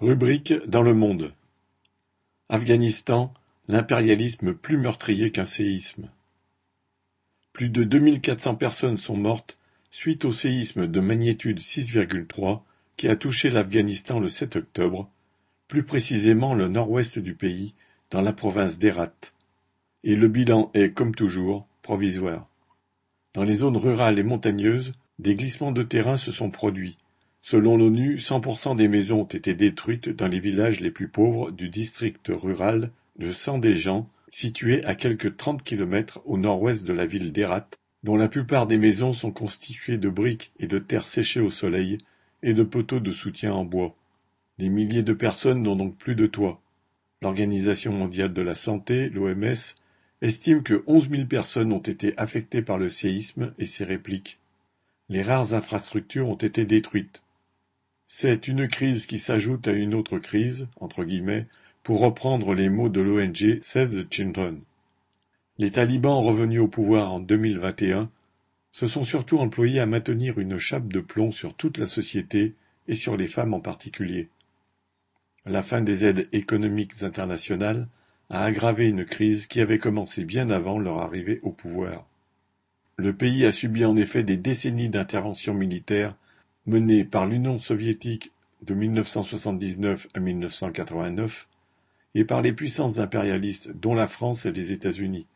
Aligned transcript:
Rubrique 0.00 0.54
dans 0.68 0.82
le 0.82 0.94
monde. 0.94 1.34
Afghanistan, 2.48 3.34
l'impérialisme 3.66 4.54
plus 4.54 4.76
meurtrier 4.76 5.32
qu'un 5.32 5.44
séisme. 5.44 6.08
Plus 7.52 7.68
de 7.68 7.82
2400 7.82 8.54
personnes 8.54 8.98
sont 8.98 9.16
mortes 9.16 9.56
suite 9.90 10.24
au 10.24 10.30
séisme 10.30 10.86
de 10.86 11.00
magnitude 11.00 11.58
6,3 11.58 12.60
qui 12.96 13.08
a 13.08 13.16
touché 13.16 13.50
l'Afghanistan 13.50 14.20
le 14.20 14.28
7 14.28 14.54
octobre, 14.54 15.10
plus 15.66 15.82
précisément 15.82 16.54
le 16.54 16.68
nord-ouest 16.68 17.18
du 17.18 17.34
pays, 17.34 17.74
dans 18.12 18.20
la 18.20 18.32
province 18.32 18.78
d'Herat. 18.78 19.16
Et 20.04 20.14
le 20.14 20.28
bilan 20.28 20.70
est, 20.74 20.92
comme 20.92 21.12
toujours, 21.12 21.66
provisoire. 21.82 22.48
Dans 23.34 23.42
les 23.42 23.56
zones 23.56 23.76
rurales 23.76 24.20
et 24.20 24.24
montagneuses, 24.24 24.92
des 25.18 25.34
glissements 25.34 25.72
de 25.72 25.82
terrain 25.82 26.16
se 26.16 26.30
sont 26.30 26.50
produits 26.50 26.96
Selon 27.50 27.78
l'ONU, 27.78 28.16
100% 28.16 28.76
des 28.76 28.88
maisons 28.88 29.22
ont 29.22 29.24
été 29.24 29.54
détruites 29.54 30.10
dans 30.10 30.28
les 30.28 30.38
villages 30.38 30.80
les 30.80 30.90
plus 30.90 31.08
pauvres 31.08 31.50
du 31.50 31.70
district 31.70 32.30
rural 32.30 32.90
de 33.18 33.32
Sandéjan, 33.32 34.06
situé 34.28 34.84
à 34.84 34.94
quelques 34.94 35.34
30 35.34 35.62
kilomètres 35.62 36.20
au 36.26 36.36
nord-ouest 36.36 36.86
de 36.86 36.92
la 36.92 37.06
ville 37.06 37.32
d'Herat, 37.32 37.66
dont 38.02 38.16
la 38.16 38.28
plupart 38.28 38.66
des 38.66 38.76
maisons 38.76 39.14
sont 39.14 39.30
constituées 39.30 39.96
de 39.96 40.10
briques 40.10 40.52
et 40.58 40.66
de 40.66 40.78
terre 40.78 41.06
séchée 41.06 41.40
au 41.40 41.48
soleil 41.48 41.96
et 42.42 42.52
de 42.52 42.62
poteaux 42.64 43.00
de 43.00 43.12
soutien 43.12 43.54
en 43.54 43.64
bois. 43.64 43.96
Des 44.58 44.68
milliers 44.68 45.02
de 45.02 45.14
personnes 45.14 45.62
n'ont 45.62 45.76
donc 45.76 45.96
plus 45.96 46.16
de 46.16 46.26
toit. 46.26 46.60
L'Organisation 47.22 47.94
mondiale 47.94 48.34
de 48.34 48.42
la 48.42 48.54
santé, 48.54 49.08
l'OMS, 49.08 49.74
estime 50.20 50.62
que 50.62 50.84
11 50.86 51.08
000 51.08 51.24
personnes 51.24 51.72
ont 51.72 51.78
été 51.78 52.12
affectées 52.18 52.60
par 52.60 52.76
le 52.76 52.90
séisme 52.90 53.54
et 53.58 53.64
ses 53.64 53.84
répliques. 53.84 54.38
Les 55.08 55.22
rares 55.22 55.54
infrastructures 55.54 56.28
ont 56.28 56.34
été 56.34 56.66
détruites. 56.66 57.22
C'est 58.10 58.48
une 58.48 58.68
crise 58.68 59.04
qui 59.04 59.18
s'ajoute 59.18 59.68
à 59.68 59.72
une 59.72 59.92
autre 59.92 60.18
crise, 60.18 60.66
entre 60.80 61.04
guillemets, 61.04 61.46
pour 61.82 62.00
reprendre 62.00 62.54
les 62.54 62.70
mots 62.70 62.88
de 62.88 63.02
l'ONG 63.02 63.60
Save 63.60 63.90
the 63.90 64.10
Children. 64.10 64.62
Les 65.58 65.70
talibans 65.72 66.24
revenus 66.24 66.60
au 66.60 66.68
pouvoir 66.68 67.12
en 67.12 67.20
2021 67.20 68.10
se 68.70 68.86
sont 68.86 69.04
surtout 69.04 69.38
employés 69.40 69.78
à 69.78 69.84
maintenir 69.84 70.38
une 70.38 70.56
chape 70.56 70.88
de 70.88 71.00
plomb 71.00 71.32
sur 71.32 71.54
toute 71.54 71.76
la 71.76 71.86
société 71.86 72.54
et 72.88 72.94
sur 72.94 73.14
les 73.14 73.28
femmes 73.28 73.52
en 73.52 73.60
particulier. 73.60 74.30
La 75.44 75.62
fin 75.62 75.82
des 75.82 76.06
aides 76.06 76.28
économiques 76.32 77.02
internationales 77.02 77.88
a 78.30 78.42
aggravé 78.42 78.88
une 78.88 79.04
crise 79.04 79.46
qui 79.46 79.60
avait 79.60 79.78
commencé 79.78 80.24
bien 80.24 80.48
avant 80.48 80.78
leur 80.78 81.02
arrivée 81.02 81.40
au 81.42 81.52
pouvoir. 81.52 82.06
Le 82.96 83.12
pays 83.12 83.44
a 83.44 83.52
subi 83.52 83.84
en 83.84 83.98
effet 83.98 84.22
des 84.22 84.38
décennies 84.38 84.88
d'interventions 84.88 85.54
militaires 85.54 86.16
menée 86.68 87.02
par 87.02 87.24
l'Union 87.24 87.58
soviétique 87.58 88.30
de 88.60 88.74
1979 88.74 90.06
à 90.12 90.20
1989 90.20 91.48
et 92.14 92.24
par 92.26 92.42
les 92.42 92.52
puissances 92.52 92.98
impérialistes 92.98 93.70
dont 93.72 93.94
la 93.94 94.06
France 94.06 94.44
et 94.44 94.52
les 94.52 94.70
États-Unis. 94.70 95.26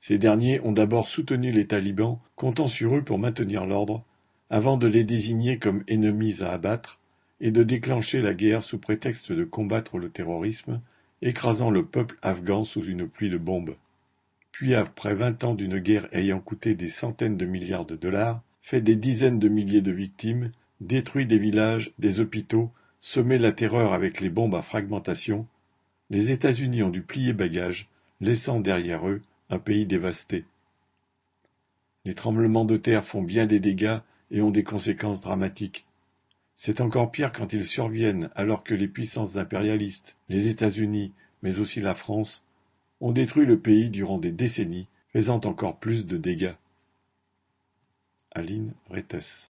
Ces 0.00 0.18
derniers 0.18 0.60
ont 0.62 0.72
d'abord 0.72 1.06
soutenu 1.06 1.52
les 1.52 1.68
talibans, 1.68 2.18
comptant 2.34 2.66
sur 2.66 2.96
eux 2.96 3.04
pour 3.04 3.20
maintenir 3.20 3.64
l'ordre, 3.64 4.04
avant 4.48 4.76
de 4.76 4.88
les 4.88 5.04
désigner 5.04 5.58
comme 5.58 5.84
ennemis 5.86 6.42
à 6.42 6.50
abattre 6.50 6.98
et 7.40 7.52
de 7.52 7.62
déclencher 7.62 8.20
la 8.20 8.34
guerre 8.34 8.64
sous 8.64 8.78
prétexte 8.78 9.30
de 9.30 9.44
combattre 9.44 9.98
le 9.98 10.10
terrorisme, 10.10 10.80
écrasant 11.22 11.70
le 11.70 11.86
peuple 11.86 12.18
afghan 12.22 12.64
sous 12.64 12.84
une 12.84 13.06
pluie 13.06 13.30
de 13.30 13.38
bombes. 13.38 13.76
Puis 14.50 14.74
après 14.74 15.14
vingt 15.14 15.44
ans 15.44 15.54
d'une 15.54 15.78
guerre 15.78 16.08
ayant 16.10 16.40
coûté 16.40 16.74
des 16.74 16.88
centaines 16.88 17.36
de 17.36 17.46
milliards 17.46 17.86
de 17.86 17.94
dollars, 17.94 18.42
fait 18.62 18.80
des 18.80 18.96
dizaines 18.96 19.38
de 19.38 19.48
milliers 19.48 19.80
de 19.80 19.92
victimes, 19.92 20.52
détruit 20.80 21.26
des 21.26 21.38
villages, 21.38 21.92
des 21.98 22.20
hôpitaux, 22.20 22.70
semé 23.00 23.38
la 23.38 23.52
terreur 23.52 23.92
avec 23.92 24.20
les 24.20 24.30
bombes 24.30 24.54
à 24.54 24.62
fragmentation, 24.62 25.46
les 26.10 26.30
États-Unis 26.30 26.82
ont 26.82 26.90
dû 26.90 27.02
plier 27.02 27.32
bagage, 27.32 27.88
laissant 28.20 28.60
derrière 28.60 29.08
eux 29.08 29.22
un 29.48 29.58
pays 29.58 29.86
dévasté. 29.86 30.44
Les 32.04 32.14
tremblements 32.14 32.64
de 32.64 32.76
terre 32.76 33.04
font 33.04 33.22
bien 33.22 33.46
des 33.46 33.60
dégâts 33.60 33.98
et 34.30 34.40
ont 34.40 34.50
des 34.50 34.64
conséquences 34.64 35.20
dramatiques. 35.20 35.86
C'est 36.56 36.80
encore 36.80 37.10
pire 37.10 37.32
quand 37.32 37.52
ils 37.52 37.64
surviennent 37.64 38.30
alors 38.34 38.64
que 38.64 38.74
les 38.74 38.88
puissances 38.88 39.36
impérialistes, 39.36 40.16
les 40.28 40.48
États-Unis, 40.48 41.12
mais 41.42 41.58
aussi 41.58 41.80
la 41.80 41.94
France, 41.94 42.42
ont 43.00 43.12
détruit 43.12 43.46
le 43.46 43.58
pays 43.58 43.88
durant 43.88 44.18
des 44.18 44.32
décennies, 44.32 44.88
faisant 45.12 45.40
encore 45.44 45.78
plus 45.78 46.04
de 46.04 46.16
dégâts. 46.16 46.54
Aline 48.32 48.74
Rettes 48.88 49.38